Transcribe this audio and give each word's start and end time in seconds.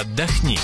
Отдохни. 0.00 0.58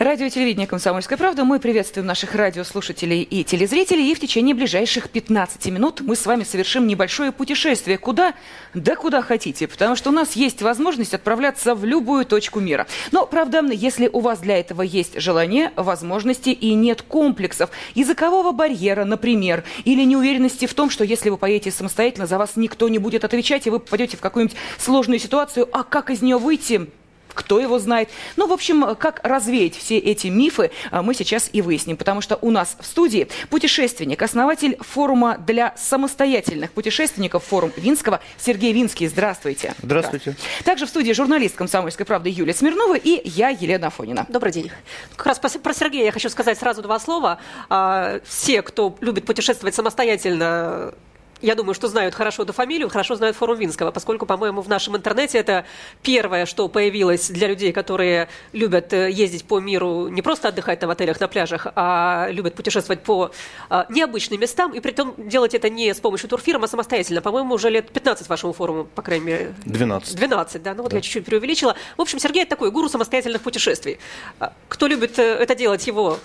Радио 0.00 0.26
и 0.26 0.30
телевидение 0.30 0.66
«Комсомольская 0.66 1.16
правда». 1.16 1.44
Мы 1.44 1.60
приветствуем 1.60 2.04
наших 2.04 2.34
радиослушателей 2.34 3.22
и 3.22 3.44
телезрителей. 3.44 4.10
И 4.10 4.14
в 4.16 4.18
течение 4.18 4.56
ближайших 4.56 5.08
15 5.08 5.66
минут 5.66 6.00
мы 6.00 6.16
с 6.16 6.26
вами 6.26 6.42
совершим 6.42 6.88
небольшое 6.88 7.30
путешествие. 7.30 7.98
Куда? 7.98 8.34
Да 8.74 8.96
куда 8.96 9.22
хотите. 9.22 9.68
Потому 9.68 9.94
что 9.94 10.10
у 10.10 10.12
нас 10.12 10.32
есть 10.32 10.62
возможность 10.62 11.14
отправляться 11.14 11.76
в 11.76 11.84
любую 11.84 12.26
точку 12.26 12.58
мира. 12.58 12.88
Но, 13.12 13.24
правда, 13.24 13.64
если 13.70 14.08
у 14.12 14.18
вас 14.18 14.40
для 14.40 14.58
этого 14.58 14.82
есть 14.82 15.20
желание, 15.20 15.70
возможности 15.76 16.50
и 16.50 16.74
нет 16.74 17.02
комплексов, 17.02 17.70
языкового 17.94 18.50
барьера, 18.50 19.04
например, 19.04 19.62
или 19.84 20.02
неуверенности 20.02 20.66
в 20.66 20.74
том, 20.74 20.90
что 20.90 21.04
если 21.04 21.30
вы 21.30 21.38
поедете 21.38 21.70
самостоятельно, 21.70 22.26
за 22.26 22.38
вас 22.38 22.56
никто 22.56 22.88
не 22.88 22.98
будет 22.98 23.22
отвечать, 23.24 23.68
и 23.68 23.70
вы 23.70 23.78
попадете 23.78 24.16
в 24.16 24.20
какую-нибудь 24.20 24.56
сложную 24.78 25.20
ситуацию, 25.20 25.68
а 25.70 25.84
как 25.84 26.10
из 26.10 26.20
нее 26.20 26.38
выйти, 26.38 26.88
кто 27.34 27.60
его 27.60 27.78
знает. 27.78 28.08
Ну, 28.36 28.46
в 28.46 28.52
общем, 28.52 28.94
как 28.96 29.20
развеять 29.22 29.76
все 29.76 29.98
эти 29.98 30.28
мифы, 30.28 30.70
а, 30.90 31.02
мы 31.02 31.14
сейчас 31.14 31.50
и 31.52 31.62
выясним, 31.62 31.96
потому 31.96 32.20
что 32.20 32.38
у 32.40 32.50
нас 32.50 32.76
в 32.78 32.86
студии 32.86 33.28
путешественник, 33.50 34.22
основатель 34.22 34.76
форума 34.80 35.38
для 35.38 35.74
самостоятельных 35.76 36.72
путешественников, 36.72 37.44
форум 37.44 37.72
Винского, 37.76 38.20
Сергей 38.38 38.72
Винский. 38.72 39.06
Здравствуйте. 39.06 39.74
Здравствуйте. 39.82 40.36
Также 40.64 40.86
в 40.86 40.88
студии 40.88 41.12
журналист 41.12 41.56
«Комсомольской 41.56 42.06
правды» 42.06 42.30
Юлия 42.30 42.54
Смирнова 42.54 42.96
и 42.96 43.20
я, 43.28 43.48
Елена 43.48 43.88
Афонина. 43.88 44.26
Добрый 44.28 44.52
день. 44.52 44.70
Как 45.16 45.26
раз 45.26 45.38
про 45.38 45.74
Сергея 45.74 46.04
я 46.04 46.12
хочу 46.12 46.28
сказать 46.28 46.58
сразу 46.58 46.82
два 46.82 46.98
слова. 46.98 47.38
А, 47.68 48.20
все, 48.24 48.62
кто 48.62 48.96
любит 49.00 49.24
путешествовать 49.26 49.74
самостоятельно, 49.74 50.94
я 51.42 51.54
думаю, 51.54 51.74
что 51.74 51.88
знают 51.88 52.14
хорошо 52.14 52.44
эту 52.44 52.52
фамилию, 52.52 52.88
хорошо 52.88 53.16
знают 53.16 53.36
форум 53.36 53.58
Винского, 53.58 53.90
поскольку, 53.90 54.26
по-моему, 54.26 54.62
в 54.62 54.68
нашем 54.68 54.96
интернете 54.96 55.38
это 55.38 55.64
первое, 56.02 56.46
что 56.46 56.68
появилось 56.68 57.28
для 57.28 57.48
людей, 57.48 57.72
которые 57.72 58.28
любят 58.52 58.92
э, 58.92 59.10
ездить 59.10 59.44
по 59.44 59.60
миру, 59.60 60.08
не 60.08 60.22
просто 60.22 60.48
отдыхать 60.48 60.78
там 60.78 60.88
в 60.88 60.92
отелях, 60.92 61.20
на 61.20 61.28
пляжах, 61.28 61.66
а 61.74 62.28
любят 62.30 62.54
путешествовать 62.54 63.02
по 63.02 63.32
а, 63.68 63.86
необычным 63.90 64.40
местам, 64.40 64.72
и 64.72 64.80
при 64.80 64.92
том 64.92 65.14
делать 65.18 65.54
это 65.54 65.68
не 65.68 65.92
с 65.92 66.00
помощью 66.00 66.28
турфирм, 66.28 66.64
а 66.64 66.68
самостоятельно. 66.68 67.20
По-моему, 67.20 67.54
уже 67.54 67.70
лет 67.70 67.90
15 67.90 68.28
вашему 68.28 68.52
форуму, 68.52 68.84
по 68.84 69.02
крайней 69.02 69.26
мере. 69.26 69.54
12. 69.64 70.16
12, 70.16 70.62
да. 70.62 70.74
Ну 70.74 70.82
вот 70.82 70.90
да. 70.90 70.96
я 70.96 71.02
чуть-чуть 71.02 71.24
преувеличила. 71.24 71.76
В 71.96 72.00
общем, 72.00 72.18
Сергей– 72.18 72.42
это 72.44 72.50
такой 72.50 72.70
гуру 72.70 72.88
самостоятельных 72.88 73.42
путешествий. 73.42 73.98
А, 74.38 74.52
кто 74.68 74.86
любит 74.86 75.18
э, 75.18 75.22
это 75.22 75.54
делать, 75.54 75.86
его 75.86 76.18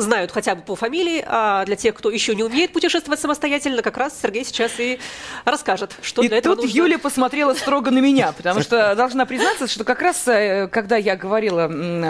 знают 0.00 0.30
хотя 0.32 0.54
бы 0.54 0.62
по 0.62 0.76
фамилии, 0.76 1.24
а 1.26 1.64
для 1.64 1.76
тех, 1.76 1.94
кто 1.94 2.10
еще 2.10 2.34
не 2.34 2.42
умеет 2.42 2.72
путешествовать 2.72 3.20
самостоятельно, 3.20 3.82
как 3.82 3.96
раз 3.96 4.18
Сергей 4.20 4.44
сейчас 4.44 4.72
и 4.78 4.98
расскажет, 5.44 5.96
что 6.02 6.22
и 6.22 6.28
для 6.28 6.38
этого 6.38 6.56
тут 6.56 6.64
нужно. 6.64 6.78
Юля 6.78 6.98
посмотрела 6.98 7.54
строго 7.54 7.90
на 7.90 7.98
меня, 7.98 8.32
потому 8.32 8.60
что 8.60 8.94
должна 8.94 9.26
признаться, 9.26 9.66
что 9.66 9.84
как 9.84 10.02
раз, 10.02 10.26
э, 10.28 10.68
когда 10.68 10.96
я 10.96 11.16
говорила 11.16 11.64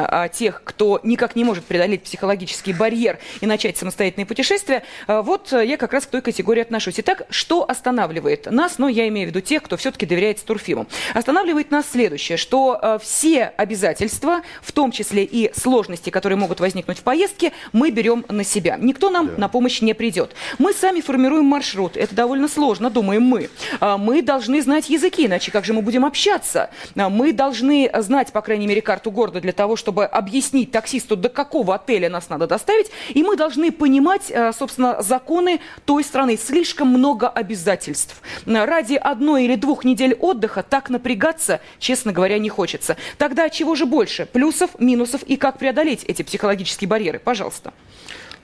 о 0.08 0.28
тех, 0.28 0.62
кто 0.64 1.00
никак 1.02 1.36
не 1.36 1.44
может 1.44 1.64
преодолеть 1.64 2.02
психологический 2.02 2.72
барьер 2.72 3.18
и 3.40 3.46
начать 3.46 3.76
самостоятельные 3.76 4.26
путешествия, 4.26 4.82
э, 5.06 5.20
вот 5.20 5.52
я 5.52 5.76
как 5.76 5.92
раз 5.92 6.06
к 6.06 6.10
той 6.10 6.22
категории 6.22 6.62
отношусь. 6.62 6.94
Итак, 6.98 7.22
что 7.30 7.68
останавливает 7.68 8.50
нас, 8.50 8.78
ну, 8.78 8.88
я 8.88 9.08
имею 9.08 9.28
в 9.28 9.30
виду 9.30 9.40
тех, 9.40 9.62
кто 9.62 9.76
все-таки 9.76 10.06
доверяет 10.06 10.44
Турфиму. 10.44 10.86
Останавливает 11.14 11.70
нас 11.70 11.86
следующее, 11.90 12.38
что 12.38 12.78
э, 12.80 12.98
все 13.02 13.52
обязательства, 13.56 14.42
в 14.62 14.72
том 14.72 14.92
числе 14.92 15.24
и 15.24 15.52
сложности, 15.58 16.10
которые 16.10 16.38
могут 16.38 16.60
возникнуть 16.60 16.98
в 16.98 17.02
поездке, 17.02 17.52
мы 17.80 17.90
берем 17.90 18.26
на 18.28 18.44
себя. 18.44 18.76
Никто 18.78 19.08
нам 19.08 19.28
да. 19.28 19.32
на 19.38 19.48
помощь 19.48 19.80
не 19.80 19.94
придет. 19.94 20.32
Мы 20.58 20.74
сами 20.74 21.00
формируем 21.00 21.46
маршрут. 21.46 21.96
Это 21.96 22.14
довольно 22.14 22.46
сложно, 22.46 22.90
думаем 22.90 23.22
мы. 23.22 23.48
А, 23.80 23.96
мы 23.96 24.20
должны 24.20 24.60
знать 24.60 24.90
языки, 24.90 25.24
иначе 25.24 25.50
как 25.50 25.64
же 25.64 25.72
мы 25.72 25.80
будем 25.80 26.04
общаться? 26.04 26.68
А, 26.94 27.08
мы 27.08 27.32
должны 27.32 27.90
знать, 28.00 28.32
по 28.32 28.42
крайней 28.42 28.66
мере, 28.66 28.82
карту 28.82 29.10
города 29.10 29.40
для 29.40 29.52
того, 29.52 29.76
чтобы 29.76 30.04
объяснить 30.04 30.72
таксисту, 30.72 31.16
до 31.16 31.30
какого 31.30 31.74
отеля 31.74 32.10
нас 32.10 32.28
надо 32.28 32.46
доставить. 32.46 32.88
И 33.08 33.22
мы 33.22 33.34
должны 33.34 33.72
понимать, 33.72 34.30
а, 34.30 34.52
собственно, 34.52 35.00
законы 35.00 35.60
той 35.86 36.04
страны. 36.04 36.36
Слишком 36.36 36.88
много 36.88 37.30
обязательств. 37.30 38.20
Ради 38.44 38.96
одной 38.96 39.44
или 39.46 39.56
двух 39.56 39.86
недель 39.86 40.12
отдыха 40.20 40.62
так 40.62 40.90
напрягаться, 40.90 41.60
честно 41.78 42.12
говоря, 42.12 42.38
не 42.38 42.50
хочется. 42.50 42.98
Тогда 43.16 43.48
чего 43.48 43.74
же 43.74 43.86
больше? 43.86 44.26
Плюсов, 44.26 44.78
минусов 44.78 45.22
и 45.22 45.38
как 45.38 45.58
преодолеть 45.58 46.04
эти 46.04 46.20
психологические 46.20 46.86
барьеры? 46.86 47.18
Пожалуйста. 47.18 47.69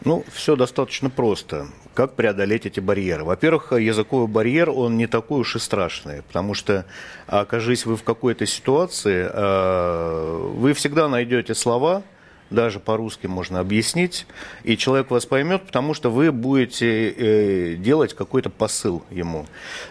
Ну, 0.04 0.25
все 0.32 0.56
достаточно 0.56 1.10
просто. 1.10 1.69
Как 1.94 2.14
преодолеть 2.14 2.66
эти 2.66 2.81
барьеры? 2.81 3.25
Во-первых, 3.25 3.72
языковый 3.72 4.28
барьер, 4.28 4.70
он 4.70 4.97
не 4.97 5.06
такой 5.06 5.41
уж 5.41 5.56
и 5.56 5.59
страшный, 5.59 6.22
потому 6.22 6.54
что, 6.54 6.84
окажись 7.26 7.87
вы 7.87 7.97
в 7.97 8.04
какой-то 8.04 8.44
ситуации, 8.47 9.28
э, 9.32 10.50
вы 10.54 10.75
всегда 10.75 11.09
найдете 11.09 11.54
слова, 11.54 12.03
даже 12.51 12.81
по-русски 12.81 13.27
можно 13.27 13.61
объяснить, 13.61 14.27
и 14.65 14.77
человек 14.77 15.11
вас 15.11 15.27
поймет, 15.27 15.67
потому 15.67 15.95
что 15.95 16.11
вы 16.11 16.33
будете 16.33 17.11
э, 17.11 17.75
делать 17.77 18.15
какой-то 18.15 18.51
посыл 18.51 19.03
ему. 19.11 19.47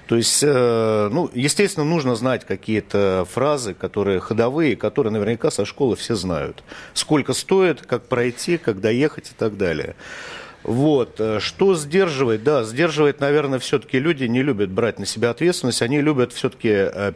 То 0.08 0.16
есть, 0.16 0.42
э, 0.44 1.10
ну, 1.12 1.30
естественно, 1.34 1.86
нужно 1.86 2.16
знать 2.16 2.46
какие-то 2.46 3.28
фразы, 3.32 3.74
которые 3.74 4.20
ходовые, 4.20 4.76
которые 4.76 5.12
наверняка 5.12 5.52
со 5.52 5.66
школы 5.66 5.96
все 5.96 6.16
знают. 6.16 6.64
Сколько 6.94 7.34
стоит, 7.34 7.82
как 7.82 8.08
пройти, 8.08 8.58
как 8.58 8.80
доехать 8.80 9.32
и 9.32 9.34
так 9.38 9.58
далее. 9.58 9.96
Вот. 10.66 11.20
Э, 11.20 11.40
что 11.40 11.76
сдерживает? 11.76 12.44
Да, 12.44 12.64
сдерживает, 12.64 13.20
наверное, 13.20 13.60
все-таки 13.60 14.00
люди 14.00 14.26
не 14.26 14.44
любят 14.44 14.70
брать 14.70 15.00
на 15.00 15.06
себя 15.06 15.30
ответственность, 15.30 15.82
они 15.82 16.02
любят 16.02 16.34
все-таки 16.34 16.68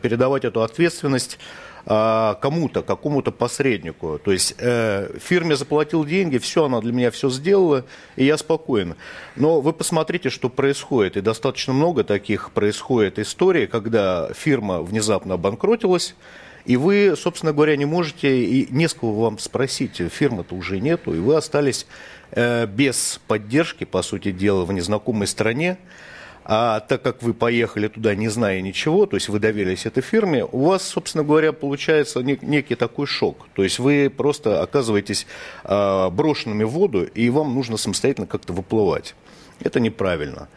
передавать 0.02 0.46
эту 0.46 0.62
ответственность 0.62 1.38
а, 1.86 2.36
кому-то, 2.36 2.84
какому-то 2.84 3.32
посреднику. 3.32 4.20
То 4.24 4.32
есть 4.32 4.56
э, 4.60 5.10
фирме 5.20 5.56
заплатил 5.56 6.06
деньги, 6.06 6.38
все, 6.38 6.66
она 6.66 6.82
для 6.82 6.94
меня 6.94 7.10
все 7.10 7.32
сделала, 7.32 7.84
и 8.16 8.26
я 8.26 8.38
спокоен. 8.38 8.96
Но 9.36 9.62
вы 9.62 9.74
посмотрите, 9.74 10.30
что 10.30 10.50
происходит. 10.50 11.18
И 11.18 11.22
достаточно 11.22 11.74
много 11.74 12.04
таких 12.04 12.52
происходит 12.52 13.18
историй, 13.18 13.66
когда 13.66 14.30
фирма 14.34 14.82
внезапно 14.82 15.34
обанкротилась, 15.34 16.16
и 16.66 16.78
вы, 16.78 17.16
собственно 17.18 17.54
говоря, 17.54 17.76
не 17.76 17.86
можете, 17.86 18.44
и 18.44 18.68
не 18.72 18.88
с 18.88 18.94
кого 18.94 19.24
вам 19.24 19.40
спросить, 19.40 19.98
фирмы-то 19.98 20.56
уже 20.56 20.80
нету, 20.80 21.14
и 21.14 21.20
вы 21.20 21.36
остались 21.36 21.86
э, 22.32 22.66
без 22.66 23.20
поддержки, 23.28 23.84
по 23.84 24.02
сути 24.02 24.32
дела, 24.32 24.66
в 24.66 24.74
незнакомой 24.74 25.28
стране. 25.28 25.78
А 26.52 26.80
так 26.80 27.04
как 27.04 27.22
вы 27.22 27.36
поехали 27.36 27.90
туда, 27.90 28.16
не 28.16 28.28
зная 28.28 28.62
ничего, 28.62 29.06
то 29.06 29.16
есть 29.16 29.30
вы 29.30 29.38
доверились 29.38 29.86
этой 29.86 30.02
фирме, 30.02 30.44
у 30.46 30.66
вас, 30.66 30.82
собственно 30.82 31.24
говоря, 31.24 31.54
получается 31.54 32.24
некий 32.24 32.74
такой 32.74 33.06
шок. 33.06 33.46
То 33.54 33.64
есть 33.64 33.78
вы 33.78 34.10
просто 34.10 34.64
оказываетесь 34.64 35.28
а, 35.64 36.10
брошенными 36.10 36.64
в 36.64 36.70
воду, 36.70 37.04
и 37.04 37.30
вам 37.30 37.54
нужно 37.54 37.78
самостоятельно 37.78 38.26
как-то 38.26 38.54
выплывать. 38.54 39.14
Это 39.60 39.80
неправильно. 39.80 40.48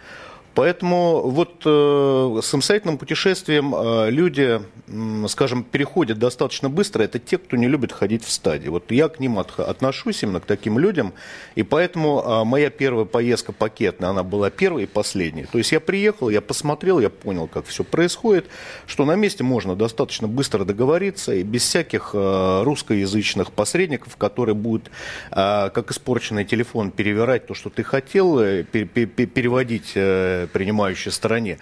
Поэтому 0.54 1.22
вот 1.22 1.62
э, 1.64 2.40
самостоятельным 2.42 2.98
путешествием 2.98 3.74
э, 3.74 4.10
люди, 4.10 4.60
э, 4.86 5.26
скажем, 5.28 5.64
переходят 5.64 6.18
достаточно 6.18 6.68
быстро. 6.68 7.02
Это 7.02 7.18
те, 7.18 7.38
кто 7.38 7.56
не 7.56 7.68
любит 7.68 7.90
ходить 7.92 8.22
в 8.22 8.30
стадии. 8.30 8.68
Вот 8.68 8.90
я 8.90 9.08
к 9.08 9.18
ним 9.18 9.38
от, 9.38 9.58
отношусь 9.58 10.22
именно 10.22 10.40
к 10.40 10.44
таким 10.44 10.78
людям. 10.78 11.14
И 11.54 11.62
поэтому 11.62 12.22
э, 12.22 12.44
моя 12.44 12.68
первая 12.68 13.06
поездка 13.06 13.52
пакетная, 13.52 14.10
она 14.10 14.22
была 14.22 14.50
первой 14.50 14.82
и 14.82 14.86
последней. 14.86 15.46
То 15.46 15.56
есть 15.56 15.72
я 15.72 15.80
приехал, 15.80 16.28
я 16.28 16.42
посмотрел, 16.42 17.00
я 17.00 17.08
понял, 17.08 17.46
как 17.46 17.64
все 17.66 17.82
происходит, 17.82 18.46
что 18.86 19.06
на 19.06 19.16
месте 19.16 19.44
можно 19.44 19.74
достаточно 19.74 20.28
быстро 20.28 20.64
договориться 20.64 21.34
и 21.34 21.42
без 21.42 21.62
всяких 21.62 22.10
э, 22.12 22.62
русскоязычных 22.62 23.52
посредников, 23.52 24.16
которые 24.18 24.54
будут, 24.54 24.90
э, 25.30 25.70
как 25.70 25.90
испорченный 25.90 26.44
телефон, 26.44 26.90
перевирать 26.90 27.46
то, 27.46 27.54
что 27.54 27.70
ты 27.70 27.82
хотел, 27.82 28.38
э, 28.38 28.64
пер, 28.64 28.86
пер, 28.86 29.06
переводить 29.06 29.92
э, 29.94 30.41
принимающей 30.46 31.10
стороне. 31.10 31.58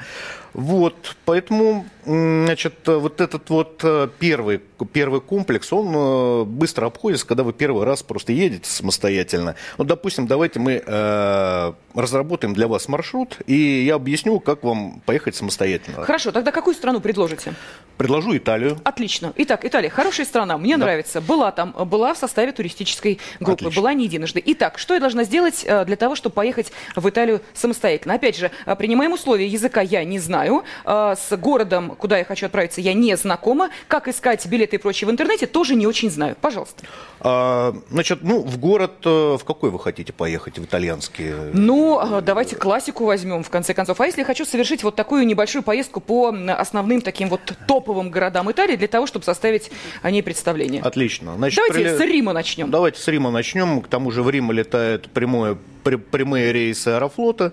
Вот, 0.53 1.17
поэтому, 1.25 1.87
значит, 2.05 2.75
вот 2.87 3.21
этот 3.21 3.51
вот 3.51 3.81
э, 3.85 4.09
первый, 4.19 4.61
первый 4.93 5.21
комплекс, 5.21 5.73
он 5.73 5.95
э, 5.95 6.45
быстро 6.45 6.87
обходится, 6.87 7.27
когда 7.27 7.45
вы 7.45 7.53
первый 7.53 7.85
раз 7.85 8.03
просто 8.03 8.33
едете 8.33 8.69
самостоятельно. 8.69 9.55
Ну, 9.79 9.85
допустим, 9.85 10.27
давайте 10.27 10.59
мы 10.59 10.83
э, 10.85 11.73
разработаем 11.95 12.55
для 12.55 12.67
вас 12.67 12.89
маршрут, 12.89 13.39
и 13.47 13.85
я 13.85 13.95
объясню, 13.95 14.41
как 14.41 14.65
вам 14.65 15.01
поехать 15.07 15.37
самостоятельно. 15.37 16.03
Хорошо, 16.05 16.33
тогда 16.33 16.51
какую 16.51 16.75
страну 16.75 17.01
предложите? 17.01 17.55
Предложу 17.97 18.37
Италию. 18.37 18.81
Отлично. 18.83 19.33
Итак, 19.37 19.65
Италия, 19.65 19.91
хорошая 19.91 20.27
страна, 20.27 20.59
мне 20.59 20.77
да. 20.77 20.85
нравится. 20.85 21.21
Была 21.21 21.53
там, 21.53 21.73
была 21.87 22.15
в 22.15 22.19
составе 22.19 22.51
туристической 22.53 23.21
группы, 23.39 23.65
Отлично. 23.65 23.81
была 23.81 23.95
не 23.95 24.05
единожды. 24.05 24.43
Итак, 24.47 24.79
что 24.79 24.95
я 24.95 25.01
должна 25.01 25.25
сделать 25.25 25.65
э, 25.65 25.85
для 25.85 25.97
того, 25.97 26.17
чтобы 26.17 26.35
поехать 26.35 26.73
в 26.97 27.09
Италию 27.09 27.41
самостоятельно? 27.55 28.15
Опять 28.15 28.37
же, 28.37 28.51
принимаем 28.75 29.13
условия. 29.13 29.47
Языка 29.47 29.81
я 29.81 30.05
не 30.05 30.19
знаю, 30.19 30.65
с 30.85 31.37
городом, 31.37 31.97
куда 31.97 32.19
я 32.19 32.25
хочу 32.25 32.47
отправиться, 32.47 32.81
я 32.81 32.93
не 32.93 33.17
знакома. 33.17 33.71
Как 33.89 34.09
искать 34.09 34.47
билеты 34.47 34.77
и 34.77 34.79
прочее 34.79 35.09
в 35.09 35.11
интернете, 35.11 35.47
тоже 35.47 35.75
не 35.75 35.87
очень 35.87 36.11
знаю. 36.11 36.37
Пожалуйста. 36.41 36.85
А, 37.21 37.75
значит, 37.91 38.21
ну, 38.23 38.41
в 38.41 38.59
город, 38.59 38.93
э, 39.05 39.37
в 39.39 39.45
какой 39.45 39.71
вы 39.71 39.79
хотите 39.79 40.13
поехать, 40.13 40.59
в 40.59 40.65
итальянский? 40.65 41.33
Ну, 41.53 42.01
давайте 42.23 42.57
классику 42.57 43.05
возьмем, 43.05 43.43
в 43.43 43.51
конце 43.51 43.75
концов. 43.75 44.01
А 44.01 44.07
если 44.07 44.21
я 44.21 44.25
хочу 44.25 44.45
совершить 44.45 44.83
вот 44.83 44.97
такую 44.97 45.27
небольшую 45.27 45.63
поездку 45.63 46.01
по 46.01 46.35
основным 46.57 47.01
таким 47.01 47.29
вот 47.29 47.41
топовым 47.67 48.11
городам 48.11 48.51
Италии 48.51 48.77
для 48.77 48.89
того, 48.89 49.07
чтобы 49.07 49.25
составить 49.25 49.71
о 50.03 50.11
ней 50.11 50.23
представление? 50.23 50.83
Отлично. 50.83 51.35
Значит, 51.37 51.57
давайте 51.57 51.75
прили... 51.75 51.97
с 51.97 52.01
Рима 52.01 52.33
начнем. 52.33 52.71
Давайте 52.71 53.01
с 53.01 53.09
Рима 53.09 53.31
начнем. 53.31 53.81
К 53.83 53.89
тому 53.89 54.11
же 54.11 54.23
в 54.23 54.31
Рим 54.31 54.53
летает 54.53 55.11
прямое 55.11 55.59
прямые 55.81 56.53
рейсы 56.53 56.89
Аэрофлота. 56.89 57.53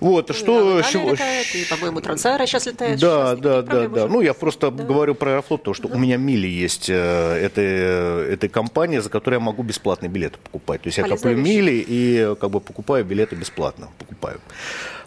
Вот, 0.00 0.30
и 0.30 0.32
что... 0.32 0.80
Летает, 0.80 1.54
и, 1.54 1.64
по-моему, 1.64 2.00
Трансаэро 2.00 2.46
сейчас 2.46 2.66
летает. 2.66 2.98
Да, 2.98 3.30
сейчас 3.30 3.40
да, 3.40 3.62
да, 3.62 3.88
да. 3.88 4.06
Ну, 4.06 4.20
я 4.20 4.34
просто 4.34 4.70
да. 4.70 4.84
говорю 4.84 5.14
про 5.14 5.32
Аэрофлот, 5.32 5.62
то, 5.62 5.74
что 5.74 5.88
да. 5.88 5.94
у 5.94 5.98
меня 5.98 6.16
мили 6.16 6.48
есть 6.48 6.90
э, 6.90 6.94
этой, 6.94 8.32
этой 8.34 8.48
компании, 8.48 8.98
за 8.98 9.10
которой 9.10 9.34
я 9.34 9.40
могу 9.40 9.62
бесплатные 9.62 10.08
билеты 10.08 10.38
покупать. 10.42 10.82
То 10.82 10.88
есть 10.88 10.96
Полезная 10.96 11.16
я 11.16 11.22
коплю 11.22 11.36
вещь. 11.36 11.46
мили 11.46 11.84
и 11.86 12.34
как 12.40 12.50
бы 12.50 12.60
покупаю 12.60 13.04
билеты 13.04 13.36
бесплатно. 13.36 13.88
Покупаю. 13.98 14.40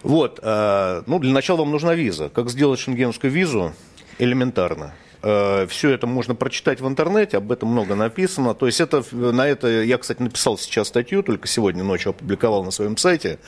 Вот. 0.03 0.39
Э, 0.41 1.03
ну, 1.07 1.19
для 1.19 1.31
начала 1.31 1.57
вам 1.57 1.71
нужна 1.71 1.95
виза. 1.95 2.29
Как 2.29 2.49
сделать 2.49 2.79
шенгенскую 2.79 3.31
визу? 3.31 3.73
Элементарно. 4.19 4.93
Э, 5.25 5.65
Все 5.67 5.89
это 5.89 6.05
можно 6.05 6.35
прочитать 6.35 6.81
в 6.81 6.87
интернете, 6.87 7.37
об 7.37 7.51
этом 7.51 7.69
много 7.69 7.95
написано. 7.95 8.53
То 8.53 8.67
есть 8.67 8.79
это, 8.79 9.03
на 9.11 9.47
это 9.47 9.81
я, 9.81 9.97
кстати, 9.97 10.21
написал 10.21 10.57
сейчас 10.57 10.89
статью, 10.89 11.23
только 11.23 11.47
сегодня 11.47 11.83
ночью 11.83 12.11
опубликовал 12.11 12.63
на 12.63 12.69
своем 12.69 12.95
сайте, 12.95 13.39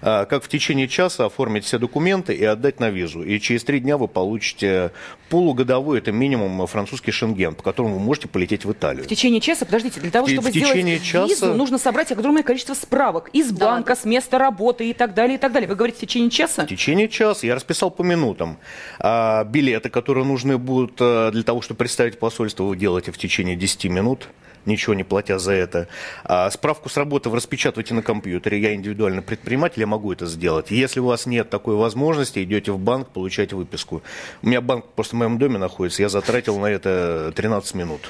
э, 0.00 0.26
как 0.26 0.44
в 0.44 0.48
течение 0.48 0.86
часа 0.86 1.26
оформить 1.26 1.64
все 1.64 1.78
документы 1.78 2.34
и 2.34 2.44
отдать 2.44 2.78
на 2.78 2.88
визу. 2.88 3.22
И 3.22 3.40
через 3.40 3.64
три 3.64 3.80
дня 3.80 3.98
вы 3.98 4.06
получите 4.06 4.92
полугодовой, 5.28 5.98
это 5.98 6.12
минимум 6.12 6.64
французский 6.68 7.10
шенген, 7.10 7.56
по 7.56 7.64
которому 7.64 7.94
вы 7.94 8.00
можете 8.00 8.28
полететь 8.28 8.64
в 8.64 8.70
Италию. 8.70 9.02
В 9.02 9.08
течение 9.08 9.40
часа, 9.40 9.64
подождите, 9.64 10.00
для 10.00 10.12
того, 10.12 10.28
чтобы 10.28 10.50
в 10.50 10.52
сделать 10.52 11.02
часа... 11.02 11.26
визу, 11.26 11.54
нужно 11.54 11.78
собрать 11.78 12.12
огромное 12.12 12.44
количество 12.44 12.74
справок 12.74 13.30
из 13.32 13.50
банка, 13.50 13.94
да. 13.94 14.00
с 14.00 14.04
места 14.04 14.38
работы 14.38 14.88
и 14.88 14.92
так 14.92 15.14
далее, 15.14 15.36
и 15.36 15.40
так 15.40 15.52
далее. 15.52 15.68
Вы 15.68 15.74
говорите, 15.74 15.98
в 15.98 16.00
течение 16.00 16.30
часа? 16.30 16.62
В 16.62 16.68
течение 16.68 17.08
часа. 17.08 17.46
Я 17.46 17.56
расписал 17.56 17.90
по 17.90 18.02
минутам. 18.02 18.58
А, 19.00 19.42
билеты, 19.42 19.88
которые 19.88 20.24
нужны 20.24 20.56
будут 20.58 21.00
э, 21.00 21.23
для 21.30 21.42
того, 21.42 21.60
чтобы 21.62 21.78
представить 21.78 22.18
посольство, 22.18 22.64
вы 22.64 22.76
делаете 22.76 23.12
в 23.12 23.18
течение 23.18 23.56
10 23.56 23.84
минут 23.86 24.28
ничего 24.66 24.94
не 24.94 25.04
платя 25.04 25.38
за 25.38 25.52
это. 25.52 25.88
А 26.24 26.50
справку 26.50 26.88
с 26.88 26.96
работы 26.96 27.28
вы 27.28 27.36
распечатываете 27.36 27.94
на 27.94 28.02
компьютере. 28.02 28.60
Я 28.60 28.74
индивидуальный 28.74 29.22
предприниматель, 29.22 29.80
я 29.80 29.86
могу 29.86 30.12
это 30.12 30.26
сделать. 30.26 30.70
Если 30.70 31.00
у 31.00 31.06
вас 31.06 31.26
нет 31.26 31.50
такой 31.50 31.76
возможности, 31.76 32.42
идете 32.42 32.72
в 32.72 32.78
банк, 32.78 33.08
получаете 33.08 33.56
выписку. 33.56 34.02
У 34.42 34.46
меня 34.46 34.60
банк 34.60 34.86
просто 34.94 35.16
в 35.16 35.18
моем 35.18 35.38
доме 35.38 35.58
находится, 35.58 36.02
я 36.02 36.08
затратил 36.08 36.58
на 36.58 36.66
это 36.66 37.32
13 37.34 37.74
минут. 37.74 38.00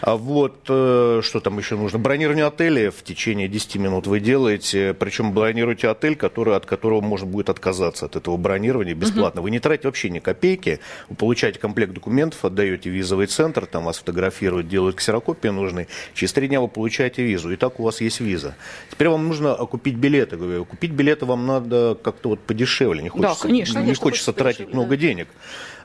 А 0.00 0.16
вот 0.16 0.66
э, 0.68 1.20
что 1.22 1.40
там 1.40 1.58
еще 1.58 1.76
нужно? 1.76 1.98
Бронирование 1.98 2.46
отеля 2.46 2.90
в 2.90 3.02
течение 3.02 3.48
10 3.48 3.76
минут 3.76 4.06
вы 4.06 4.20
делаете, 4.20 4.94
причем 4.98 5.32
бронируете 5.32 5.88
отель, 5.88 6.16
который, 6.16 6.56
от 6.56 6.66
которого 6.66 7.00
можно 7.00 7.26
будет 7.26 7.50
отказаться 7.50 8.06
от 8.06 8.16
этого 8.16 8.36
бронирования 8.36 8.94
бесплатно. 8.94 9.40
Угу. 9.40 9.44
Вы 9.44 9.50
не 9.50 9.60
тратите 9.60 9.88
вообще 9.88 10.10
ни 10.10 10.18
копейки, 10.18 10.80
вы 11.08 11.16
получаете 11.16 11.58
комплект 11.58 11.92
документов, 11.92 12.44
отдаете 12.44 12.90
визовый 12.90 13.26
центр, 13.26 13.66
там 13.66 13.84
вас 13.84 13.98
фотографируют, 13.98 14.68
делают 14.68 14.96
ксерокопии 14.96 15.48
нужные. 15.48 15.88
Через 16.14 16.32
три 16.32 16.48
дня 16.48 16.60
вы 16.60 16.68
получаете 16.68 17.22
визу, 17.22 17.50
и 17.50 17.56
так 17.56 17.80
у 17.80 17.82
вас 17.82 18.00
есть 18.00 18.20
виза. 18.20 18.54
Теперь 18.90 19.08
вам 19.08 19.28
нужно 19.28 19.54
купить 19.54 19.94
билеты. 19.94 20.36
Купить 20.64 20.92
билеты 20.92 21.26
вам 21.26 21.46
надо 21.46 21.96
как-то 22.02 22.30
вот 22.30 22.40
подешевле, 22.40 23.02
не 23.02 23.08
хочется, 23.08 23.42
да, 23.42 23.48
конечно, 23.48 23.78
не 23.78 23.84
конечно, 23.84 24.02
хочется 24.02 24.32
тратить 24.32 24.72
много 24.72 24.90
да. 24.90 24.96
денег. 24.96 25.28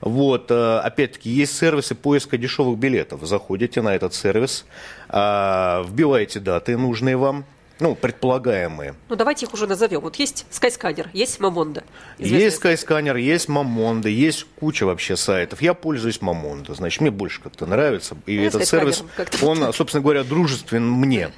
Вот, 0.01 0.49
э, 0.49 0.77
опять-таки, 0.79 1.29
есть 1.29 1.57
сервисы 1.57 1.93
поиска 1.93 2.37
дешевых 2.37 2.77
билетов. 2.77 3.21
Заходите 3.23 3.81
на 3.81 3.95
этот 3.95 4.08
сервис, 4.13 4.65
а, 5.09 5.83
вбиваете 5.87 6.39
даты 6.39 6.77
нужные 6.77 7.17
вам, 7.17 7.45
ну, 7.79 7.95
предполагаемые. 7.95 8.95
Ну, 9.07 9.15
давайте 9.15 9.45
их 9.45 9.53
уже 9.53 9.65
назовем. 9.65 10.01
Вот 10.01 10.17
есть 10.17 10.45
Skyscanner, 10.51 11.07
есть 11.13 11.39
Мамонда. 11.39 11.83
Есть 12.17 12.63
Skyscanner, 12.63 13.19
есть 13.19 13.47
Мамонда, 13.47 14.09
есть 14.09 14.45
куча 14.59 14.85
вообще 14.85 15.15
сайтов. 15.15 15.61
Я 15.61 15.73
пользуюсь 15.73 16.21
Мамонда, 16.21 16.73
значит, 16.73 17.01
мне 17.01 17.11
больше 17.11 17.41
как-то 17.41 17.65
нравится. 17.65 18.17
И 18.25 18.37
ну, 18.37 18.43
этот 18.43 18.65
сервис, 18.67 19.03
он, 19.41 19.71
собственно 19.73 20.03
говоря, 20.03 20.23
дружествен 20.23 20.89
мне. 20.89 21.31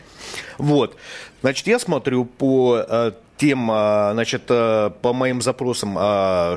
Вот. 0.58 0.96
Значит, 1.42 1.68
я 1.68 1.80
смотрю 1.80 2.26
по 2.26 2.84
э, 2.88 3.12
тем, 3.38 3.66
значит, 3.66 4.44
э, 4.50 4.92
по 5.02 5.14
моим 5.14 5.42
запросам, 5.42 5.94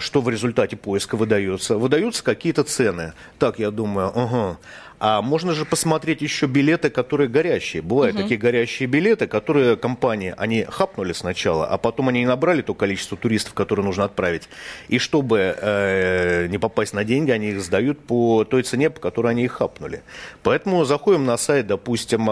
что 0.01 0.21
в 0.21 0.29
результате 0.29 0.77
поиска 0.77 1.17
выдается. 1.17 1.77
Выдаются 1.77 2.23
какие-то 2.23 2.65
цены. 2.65 3.13
Так, 3.39 3.59
я 3.59 3.71
думаю, 3.71 4.13
ага, 4.15 4.59
а 5.07 5.21
можно 5.21 5.53
же 5.53 5.67
посмотреть 5.67 6.23
еще 6.23 6.47
билеты, 6.47 6.89
которые 6.89 7.29
горящие. 7.29 7.83
Бывают 7.83 8.15
угу. 8.15 8.23
такие 8.23 8.39
горящие 8.39 8.89
билеты, 8.89 9.27
которые 9.27 9.77
компании, 9.77 10.35
они 10.37 10.65
хапнули 10.65 11.13
сначала, 11.13 11.67
а 11.67 11.77
потом 11.77 12.09
они 12.09 12.21
не 12.21 12.27
набрали 12.27 12.63
то 12.63 12.73
количество 12.73 13.17
туристов, 13.17 13.53
которые 13.53 13.85
нужно 13.85 14.05
отправить. 14.05 14.49
И 14.89 14.99
чтобы 14.99 15.55
э, 15.61 16.47
не 16.47 16.57
попасть 16.57 16.95
на 16.95 17.05
деньги, 17.05 17.33
они 17.33 17.49
их 17.49 17.61
сдают 17.61 17.99
по 18.01 18.45
той 18.45 18.63
цене, 18.63 18.89
по 18.89 18.99
которой 18.99 19.33
они 19.33 19.45
их 19.45 19.53
хапнули. 19.53 20.03
Поэтому 20.43 20.85
заходим 20.85 21.27
на 21.27 21.37
сайт, 21.37 21.67
допустим, 21.67 22.25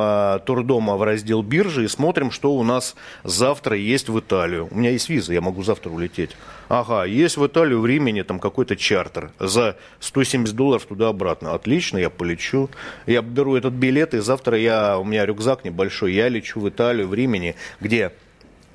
Турдома 0.46 0.96
в 0.96 1.02
раздел 1.22 1.42
биржи 1.42 1.84
и 1.84 1.88
смотрим, 1.88 2.32
что 2.32 2.52
у 2.52 2.64
нас 2.64 2.96
завтра 3.22 3.76
есть 3.76 4.08
в 4.08 4.19
Италию. 4.19 4.66
У 4.72 4.74
меня 4.76 4.90
есть 4.90 5.08
виза, 5.08 5.32
я 5.32 5.40
могу 5.40 5.62
завтра 5.62 5.90
улететь. 5.90 6.30
Ага, 6.69 7.04
есть 7.04 7.36
в 7.36 7.46
Италию 7.46 7.80
в 7.80 7.86
Римени 7.86 8.22
там 8.22 8.40
какой-то 8.40 8.74
чартер 8.74 9.30
за 9.38 9.76
170 10.00 10.56
долларов 10.56 10.84
туда-обратно. 10.84 11.54
Отлично, 11.54 11.98
я 11.98 12.10
полечу. 12.10 12.70
Я 13.06 13.22
беру 13.22 13.54
этот 13.54 13.74
билет, 13.74 14.14
и 14.14 14.19
завтра 14.19 14.58
я, 14.58 14.98
у 14.98 15.04
меня 15.04 15.24
рюкзак 15.24 15.64
небольшой, 15.64 16.12
я 16.12 16.28
лечу 16.28 16.58
в 16.58 16.69
Италию, 16.69 17.06
в 17.06 17.14
Римени, 17.14 17.54
где? 17.80 18.10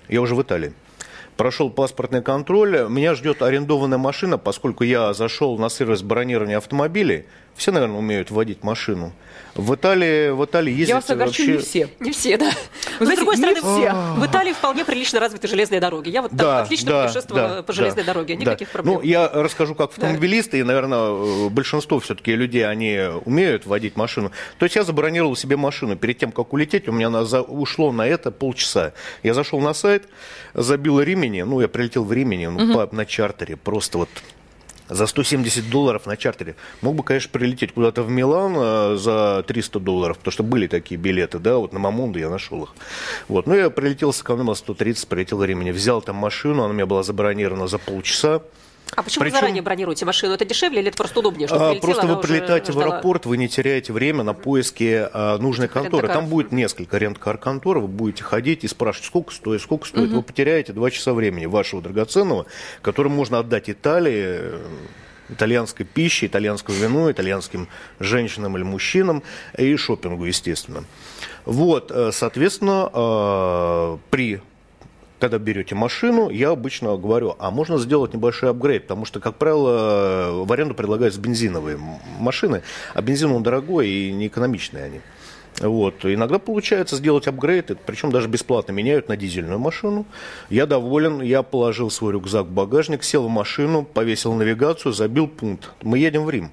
Я 0.07 0.21
уже 0.21 0.33
в 0.33 0.41
Италии 0.41 0.71
прошел 1.37 1.69
паспортный 1.69 2.21
контроль, 2.21 2.87
меня 2.89 3.13
ждет 3.15 3.41
арендованная 3.41 3.99
машина, 3.99 4.37
поскольку 4.37 4.83
я 4.83 5.13
зашел 5.13 5.57
на 5.57 5.69
сервис 5.69 6.01
бронирования 6.01 6.57
автомобилей. 6.57 7.25
Все, 7.57 7.71
наверное, 7.71 7.97
умеют 7.97 8.29
водить 8.29 8.63
машину. 8.63 9.11
В 9.55 9.73
Италии, 9.73 10.29
в 10.29 10.45
Италии 10.45 10.71
ездят 10.71 10.89
Я 10.89 10.95
вас 10.95 11.09
огорчу, 11.09 11.43
вообще... 11.43 11.51
не 11.53 11.57
все. 11.57 11.89
Не 11.99 12.11
все, 12.11 12.37
да. 12.37 12.51
Но, 12.99 13.05
знаете, 13.05 13.15
с 13.15 13.25
другой 13.25 13.37
стороны, 13.37 13.59
все. 13.59 13.93
в 14.21 14.25
Италии 14.27 14.53
вполне 14.53 14.85
прилично 14.85 15.19
развиты 15.19 15.47
железные 15.47 15.81
дороги. 15.81 16.09
Я 16.09 16.21
вот 16.21 16.31
да, 16.31 16.61
отлично 16.61 16.91
да, 16.91 17.03
путешествовала 17.05 17.55
да, 17.55 17.63
по 17.63 17.73
железной 17.73 18.03
да, 18.03 18.13
дороге, 18.13 18.35
никаких 18.35 18.67
да. 18.67 18.73
проблем. 18.73 18.95
Ну, 18.95 19.01
я 19.01 19.27
расскажу, 19.27 19.73
как 19.73 19.89
автомобилисты, 19.89 20.51
да. 20.51 20.57
и, 20.59 20.63
наверное, 20.63 21.49
большинство 21.49 21.99
все-таки 21.99 22.35
людей, 22.35 22.67
они 22.67 22.99
умеют 23.25 23.65
водить 23.65 23.95
машину. 23.95 24.31
То 24.59 24.65
есть 24.65 24.75
я 24.75 24.83
забронировал 24.83 25.35
себе 25.35 25.57
машину. 25.57 25.95
Перед 25.95 26.19
тем, 26.19 26.31
как 26.31 26.53
улететь, 26.53 26.87
у 26.87 26.91
меня 26.91 27.09
на, 27.09 27.25
за, 27.25 27.41
ушло 27.41 27.91
на 27.91 28.05
это 28.05 28.29
полчаса. 28.29 28.93
Я 29.23 29.33
зашел 29.33 29.59
на 29.59 29.73
сайт, 29.73 30.07
забил 30.53 31.01
Римени, 31.01 31.41
ну, 31.41 31.59
я 31.61 31.67
прилетел 31.67 32.03
в 32.03 32.13
Римени, 32.13 32.45
ну, 32.45 32.63
угу. 32.63 32.73
по, 32.87 32.95
на 32.95 33.07
чартере, 33.07 33.55
просто 33.55 33.97
вот 33.97 34.09
за 34.89 35.07
170 35.07 35.69
долларов 35.69 36.05
на 36.05 36.17
чартере. 36.17 36.55
Мог 36.81 36.95
бы, 36.95 37.03
конечно, 37.03 37.29
прилететь 37.31 37.73
куда-то 37.73 38.03
в 38.03 38.09
Милан 38.09 38.55
э, 38.57 38.95
за 38.97 39.43
300 39.47 39.79
долларов, 39.79 40.17
потому 40.17 40.31
что 40.31 40.43
были 40.43 40.67
такие 40.67 40.99
билеты, 40.99 41.39
да, 41.39 41.57
вот 41.57 41.73
на 41.73 41.79
Мамунду 41.79 42.19
я 42.19 42.29
нашел 42.29 42.63
их. 42.63 42.75
Вот, 43.27 43.47
ну, 43.47 43.55
я 43.55 43.69
прилетел, 43.69 44.13
сэкономил 44.13 44.55
130, 44.55 45.07
прилетел 45.07 45.37
времени. 45.37 45.71
Взял 45.71 46.01
там 46.01 46.15
машину, 46.15 46.63
она 46.63 46.71
у 46.71 46.73
меня 46.73 46.85
была 46.85 47.03
забронирована 47.03 47.67
за 47.67 47.77
полчаса. 47.77 48.41
А 48.95 49.03
почему 49.03 49.23
Причем, 49.23 49.35
вы 49.35 49.39
заранее 49.41 49.61
бронируете 49.61 50.05
машину? 50.05 50.33
Это 50.33 50.45
дешевле 50.45 50.79
или 50.79 50.89
это 50.89 50.97
просто 50.97 51.19
удобнее? 51.19 51.47
Чтобы 51.47 51.69
а, 51.71 51.75
просто 51.75 52.07
вы 52.07 52.19
прилетаете 52.21 52.71
в 52.71 52.79
аэропорт, 52.79 53.25
вы 53.25 53.37
не 53.37 53.47
теряете 53.47 53.93
время 53.93 54.23
на 54.23 54.33
поиске 54.33 55.09
а, 55.13 55.37
нужной 55.37 55.67
конторы. 55.67 56.07
Там 56.07 56.27
будет 56.27 56.51
несколько 56.51 56.97
рент-кар-контор, 56.97 57.79
вы 57.79 57.87
будете 57.87 58.23
ходить 58.23 58.63
и 58.63 58.67
спрашивать, 58.67 59.07
сколько 59.07 59.33
стоит, 59.33 59.61
сколько 59.61 59.87
стоит. 59.87 60.09
Угу. 60.09 60.15
Вы 60.17 60.23
потеряете 60.23 60.73
два 60.73 60.89
часа 60.89 61.13
времени 61.13 61.45
вашего 61.45 61.81
драгоценного, 61.81 62.45
которое 62.81 63.09
можно 63.09 63.39
отдать 63.39 63.69
Италии, 63.69 64.39
итальянской 65.29 65.85
пище, 65.85 66.27
итальянскому 66.27 66.77
вину, 66.77 67.11
итальянским 67.11 67.67
женщинам 67.99 68.55
или 68.57 68.63
мужчинам 68.63 69.23
и 69.57 69.75
шопингу, 69.75 70.25
естественно. 70.25 70.85
Вот, 71.45 71.91
э, 71.91 72.11
соответственно, 72.11 72.89
э, 72.93 73.97
при 74.09 74.41
когда 75.19 75.37
берете 75.37 75.75
машину, 75.75 76.29
я 76.29 76.51
обычно 76.51 76.95
говорю, 76.97 77.35
а 77.39 77.51
можно 77.51 77.77
сделать 77.77 78.13
небольшой 78.13 78.51
апгрейд, 78.51 78.83
потому 78.83 79.05
что, 79.05 79.19
как 79.19 79.35
правило, 79.35 80.43
в 80.45 80.51
аренду 80.51 80.73
предлагаются 80.73 81.19
бензиновые 81.19 81.79
машины, 82.19 82.61
а 82.93 83.01
бензин 83.01 83.31
он 83.31 83.43
дорогой 83.43 83.89
и 83.89 84.11
неэкономичные 84.11 84.83
они. 84.83 85.01
Вот. 85.59 86.05
Иногда 86.05 86.37
получается 86.37 86.95
сделать 86.97 87.27
апгрейд, 87.27 87.75
причем 87.85 88.11
даже 88.11 88.27
бесплатно 88.27 88.73
меняют 88.73 89.09
на 89.09 89.17
дизельную 89.17 89.57
машину. 89.59 90.05
Я 90.49 90.67
доволен, 90.67 91.21
я 91.21 91.41
положил 91.41 91.89
свой 91.89 92.13
рюкзак 92.13 92.45
в 92.45 92.51
багажник, 92.51 93.03
сел 93.03 93.27
в 93.27 93.29
машину, 93.29 93.83
повесил 93.83 94.33
навигацию, 94.33 94.93
забил 94.93 95.27
пункт. 95.27 95.71
Мы 95.81 95.97
едем 95.97 96.25
в 96.25 96.29
Рим. 96.29 96.51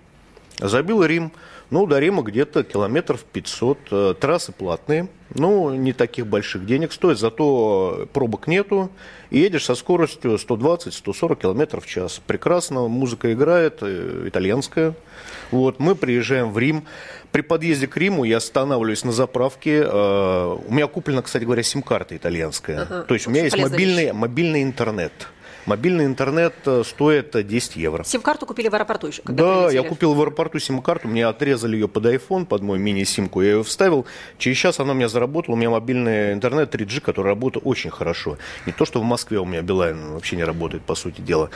Забил 0.59 1.05
Рим, 1.05 1.33
Ну, 1.71 1.87
до 1.87 1.99
Рима 1.99 2.23
где-то 2.23 2.63
километров 2.63 3.25
500. 3.25 3.79
Э, 3.91 4.15
трассы 4.21 4.53
платные, 4.53 5.09
ну, 5.35 5.75
не 5.75 5.93
таких 5.93 6.27
больших 6.27 6.67
денег 6.67 6.93
стоит, 6.93 7.19
зато 7.19 8.07
пробок 8.13 8.47
нету. 8.47 8.91
И 9.31 9.41
едешь 9.41 9.65
со 9.65 9.75
скоростью 9.75 10.37
120-140 10.39 11.37
километров 11.37 11.85
в 11.85 11.89
час. 11.89 12.21
Прекрасно, 12.27 12.87
музыка 12.87 13.33
играет, 13.33 13.79
э, 13.81 14.25
итальянская. 14.29 14.95
Вот, 15.51 15.81
мы 15.81 15.97
приезжаем 15.97 16.53
в 16.53 16.59
Рим. 16.59 16.85
При 17.33 17.41
подъезде 17.41 17.89
к 17.89 17.97
Риму 17.97 18.23
я 18.25 18.37
останавливаюсь 18.37 19.03
на 19.03 19.11
заправке. 19.13 19.83
Э, 19.83 20.57
у 20.67 20.73
меня 20.73 20.87
куплена, 20.87 21.23
кстати 21.23 21.45
говоря, 21.45 21.63
сим-карта 21.65 22.17
итальянская. 22.17 22.83
Ага, 22.83 23.03
То 23.03 23.15
есть 23.15 23.27
у 23.27 23.31
меня 23.31 23.43
есть 23.43 23.59
мобильный, 23.59 24.13
мобильный 24.13 24.63
интернет. 24.63 25.13
Мобильный 25.67 26.05
интернет 26.05 26.55
э, 26.67 26.83
стоит 26.85 27.35
10 27.47 27.77
евро. 27.77 28.05
Сим-карту 28.05 28.45
купили 28.45 28.69
в 28.69 28.75
аэропорту 28.75 29.07
еще? 29.07 29.23
Когда 29.23 29.45
да, 29.45 29.55
прилетели. 29.63 29.83
я 29.83 29.89
купил 29.89 30.15
в 30.15 30.21
аэропорту 30.21 30.59
сим-карту, 30.59 31.09
мне 31.09 31.27
отрезали 31.27 31.77
ее 31.77 31.89
под 31.89 32.05
iPhone, 32.05 32.45
под 32.45 32.63
мой 32.63 32.79
мини-симку, 32.79 33.41
я 33.41 33.53
ее 33.53 33.63
вставил. 33.63 34.05
Через 34.37 34.59
час 34.59 34.81
она 34.81 34.93
у 34.93 34.95
меня 34.95 35.09
заработала, 35.09 35.55
у 35.55 35.59
меня 35.59 35.71
мобильный 35.71 36.35
интернет 36.35 36.75
3G, 36.75 37.01
который 37.01 37.29
работает 37.29 37.67
очень 37.67 37.91
хорошо. 37.91 38.37
Не 38.67 38.73
то, 38.73 38.85
что 38.85 39.01
в 39.01 39.05
Москве 39.05 39.39
у 39.39 39.47
меня 39.47 39.63
Билайн 39.63 40.13
вообще 40.13 40.37
не 40.37 40.45
работает, 40.45 40.83
по 40.83 40.95
сути 40.95 41.23
дела. 41.23 41.49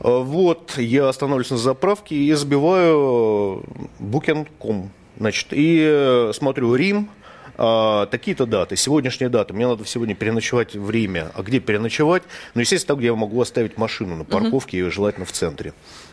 Э, 0.00 0.18
вот, 0.22 0.78
я 0.78 1.08
останавливаюсь 1.08 1.50
на 1.50 1.58
заправке 1.58 2.16
и 2.16 2.32
забиваю 2.32 3.64
Booking.com. 4.00 4.90
Значит, 5.18 5.48
и 5.50 6.30
смотрю 6.32 6.74
Рим, 6.74 7.10
а, 7.56 8.06
такие-то 8.06 8.46
даты, 8.46 8.76
сегодняшняя 8.76 9.28
дата, 9.28 9.54
мне 9.54 9.66
надо 9.66 9.84
сегодня 9.84 10.14
переночевать 10.14 10.74
в 10.74 10.90
Риме. 10.90 11.28
А 11.34 11.42
где 11.42 11.60
переночевать? 11.60 12.22
Ну, 12.54 12.60
естественно, 12.60 12.94
там, 12.94 12.98
где 12.98 13.06
я 13.08 13.14
могу 13.14 13.40
оставить 13.40 13.76
машину 13.76 14.16
на 14.16 14.24
парковке, 14.24 14.78
uh-huh. 14.78 14.88
и 14.88 14.90
желательно 14.90 15.26
в 15.26 15.32
центре. 15.32 15.72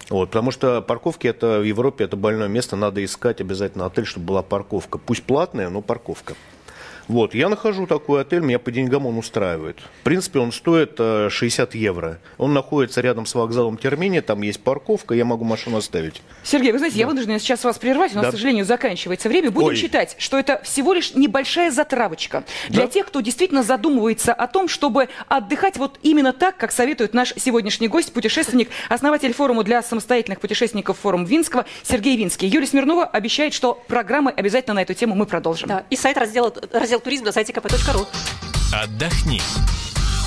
Вот, 0.10 0.30
потому 0.30 0.52
что 0.52 0.82
парковки 0.82 1.28
это 1.28 1.60
в 1.60 1.64
Европе 1.64 2.04
это 2.04 2.18
больное 2.18 2.48
место, 2.48 2.76
надо 2.76 3.04
искать 3.06 3.42
обязательно 3.42 3.86
отель, 3.86 4.06
чтобы 4.06 4.26
была 4.26 4.42
парковка. 4.42 4.98
Пусть 4.98 5.24
платная, 5.24 5.70
но 5.70 5.82
парковка. 5.82 6.36
Вот, 7.10 7.34
я 7.34 7.50
нахожу 7.50 7.88
такой 7.88 8.22
отель, 8.22 8.42
меня 8.42 8.60
по 8.60 8.72
деньгам 8.72 9.08
он 9.08 9.18
устраивает. 9.18 9.80
В 10.02 10.04
принципе, 10.04 10.38
он 10.40 10.52
стоит 10.52 10.98
60 10.98 11.74
э, 11.74 11.78
евро. 11.78 12.20
Он 12.38 12.54
находится 12.54 13.02
рядом 13.02 13.26
с 13.26 13.34
вокзалом 13.34 13.78
Термини, 13.78 14.20
там 14.20 14.44
есть 14.44 14.62
парковка, 14.62 15.16
я 15.16 15.26
могу 15.26 15.44
машину 15.44 15.78
оставить. 15.78 16.22
Сергей, 16.44 16.72
вы 16.72 16.78
знаете, 16.78 16.98
да. 16.98 17.00
я 17.02 17.08
вынуждена 17.08 17.40
сейчас 17.40 17.64
вас 17.64 17.80
прервать, 17.80 18.14
у 18.14 18.18
нас, 18.18 18.26
да. 18.26 18.30
к 18.30 18.34
сожалению, 18.34 18.64
заканчивается 18.64 19.28
время. 19.28 19.50
Будем 19.50 19.70
Ой. 19.70 19.76
считать, 19.76 20.16
что 20.20 20.38
это 20.38 20.62
всего 20.64 20.94
лишь 20.94 21.16
небольшая 21.16 21.72
затравочка 21.72 22.44
для 22.70 22.84
да? 22.84 22.88
тех, 22.88 23.08
кто 23.08 23.22
действительно 23.22 23.64
задумывается 23.64 24.32
о 24.32 24.46
том, 24.46 24.68
чтобы 24.68 25.10
отдыхать 25.28 25.78
вот 25.78 25.98
именно 26.04 26.32
так, 26.32 26.58
как 26.58 26.72
советует 26.72 27.16
наш 27.16 27.34
сегодняшний 27.38 27.88
гость, 27.88 28.14
путешественник, 28.14 28.70
основатель 28.88 29.34
форума 29.34 29.64
для 29.64 29.82
самостоятельных 29.82 30.40
путешественников 30.40 31.00
форум 31.00 31.26
Винского 31.26 31.66
Сергей 31.82 32.16
Винский. 32.18 32.48
Юлия 32.48 32.68
Смирнова 32.68 33.06
обещает, 33.06 33.56
что 33.56 33.82
программы 33.88 34.30
обязательно 34.30 34.76
на 34.76 34.84
эту 34.84 34.94
тему 34.94 35.16
мы 35.16 35.26
продолжим. 35.26 35.68
Да. 35.68 35.86
И 35.90 35.96
сайт 35.96 36.16
раздела, 36.16 36.54
раздел 37.00 37.02
туризм 37.02 37.26
на 37.26 37.32
сайте 37.32 37.54
kp.ru. 37.54 38.08
Отдохни. 38.72 39.42